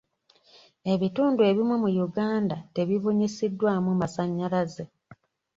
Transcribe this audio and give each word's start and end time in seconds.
Ebitundu 0.93 1.41
ebimu 1.49 1.75
mu 1.83 1.89
Uganda 2.05 2.57
tebibunyisiddwamu 2.75 3.91
masannyalaze. 4.01 4.83